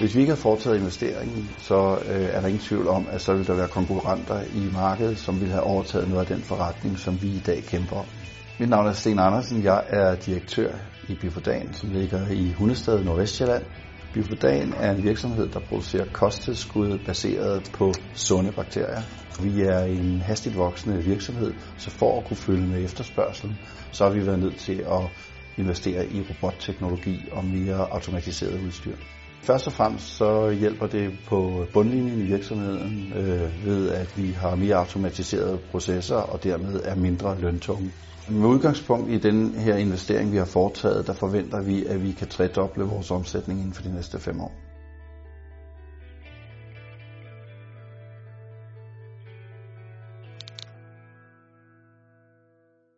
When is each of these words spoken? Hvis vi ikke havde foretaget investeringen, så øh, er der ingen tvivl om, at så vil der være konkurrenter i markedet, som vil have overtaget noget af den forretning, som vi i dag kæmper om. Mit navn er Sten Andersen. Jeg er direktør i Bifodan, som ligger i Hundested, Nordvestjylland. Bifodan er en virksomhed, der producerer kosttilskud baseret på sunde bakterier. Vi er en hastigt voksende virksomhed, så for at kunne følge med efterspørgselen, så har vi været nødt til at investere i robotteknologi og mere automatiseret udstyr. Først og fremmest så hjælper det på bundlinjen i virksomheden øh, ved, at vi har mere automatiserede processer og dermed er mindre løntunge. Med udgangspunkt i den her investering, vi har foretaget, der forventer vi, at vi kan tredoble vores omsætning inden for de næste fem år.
Hvis 0.00 0.14
vi 0.14 0.20
ikke 0.20 0.30
havde 0.30 0.40
foretaget 0.40 0.76
investeringen, 0.76 1.50
så 1.58 1.98
øh, 2.06 2.28
er 2.34 2.40
der 2.40 2.46
ingen 2.48 2.62
tvivl 2.62 2.88
om, 2.88 3.08
at 3.10 3.20
så 3.20 3.34
vil 3.34 3.46
der 3.46 3.54
være 3.54 3.68
konkurrenter 3.68 4.42
i 4.54 4.70
markedet, 4.72 5.18
som 5.18 5.40
vil 5.40 5.50
have 5.50 5.62
overtaget 5.62 6.08
noget 6.08 6.30
af 6.30 6.36
den 6.36 6.44
forretning, 6.44 6.98
som 6.98 7.22
vi 7.22 7.28
i 7.28 7.38
dag 7.46 7.64
kæmper 7.66 7.96
om. 7.96 8.06
Mit 8.58 8.68
navn 8.68 8.86
er 8.86 8.92
Sten 8.92 9.18
Andersen. 9.18 9.64
Jeg 9.64 9.82
er 9.88 10.14
direktør 10.14 10.72
i 11.08 11.14
Bifodan, 11.14 11.72
som 11.74 11.92
ligger 11.92 12.28
i 12.30 12.52
Hundested, 12.52 13.04
Nordvestjylland. 13.04 13.64
Bifodan 14.12 14.74
er 14.76 14.90
en 14.90 15.02
virksomhed, 15.02 15.48
der 15.48 15.60
producerer 15.60 16.04
kosttilskud 16.12 16.98
baseret 16.98 17.70
på 17.72 17.92
sunde 18.12 18.52
bakterier. 18.52 19.02
Vi 19.42 19.60
er 19.62 19.82
en 19.82 20.20
hastigt 20.20 20.56
voksende 20.56 21.04
virksomhed, 21.04 21.54
så 21.76 21.90
for 21.90 22.18
at 22.18 22.24
kunne 22.24 22.36
følge 22.36 22.66
med 22.66 22.84
efterspørgselen, 22.84 23.58
så 23.92 24.04
har 24.04 24.10
vi 24.10 24.26
været 24.26 24.38
nødt 24.38 24.56
til 24.56 24.84
at 24.90 25.02
investere 25.56 26.06
i 26.12 26.20
robotteknologi 26.20 27.28
og 27.32 27.44
mere 27.44 27.92
automatiseret 27.92 28.60
udstyr. 28.60 28.94
Først 29.42 29.66
og 29.66 29.72
fremmest 29.72 30.16
så 30.16 30.50
hjælper 30.50 30.86
det 30.86 31.10
på 31.26 31.66
bundlinjen 31.72 32.20
i 32.20 32.24
virksomheden 32.24 33.12
øh, 33.16 33.66
ved, 33.66 33.90
at 33.90 34.16
vi 34.16 34.30
har 34.32 34.54
mere 34.54 34.76
automatiserede 34.76 35.58
processer 35.70 36.16
og 36.16 36.44
dermed 36.44 36.80
er 36.84 36.94
mindre 36.94 37.40
løntunge. 37.40 37.92
Med 38.30 38.48
udgangspunkt 38.48 39.10
i 39.10 39.18
den 39.18 39.54
her 39.54 39.76
investering, 39.76 40.32
vi 40.32 40.36
har 40.36 40.44
foretaget, 40.44 41.06
der 41.06 41.12
forventer 41.12 41.62
vi, 41.62 41.84
at 41.84 42.02
vi 42.02 42.12
kan 42.12 42.28
tredoble 42.28 42.84
vores 42.84 43.10
omsætning 43.10 43.60
inden 43.60 43.74
for 43.74 43.82
de 43.82 43.94
næste 43.94 44.18
fem 44.18 44.40
år. 44.40 44.67